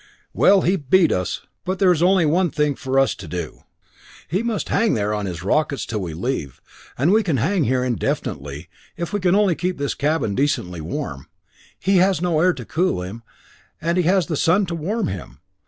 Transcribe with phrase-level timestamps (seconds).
[0.33, 1.41] "Well, he beat us!
[1.63, 3.65] But there is only one thing for us to do.
[4.27, 6.59] He must hang there on his rockets till we leave,
[6.97, 8.67] and we can hang here indefinitely,
[8.97, 11.27] if we can only keep this cabin decently warm.
[11.77, 13.21] He has no air to cool him,
[13.79, 15.37] and he has the sun to warm him.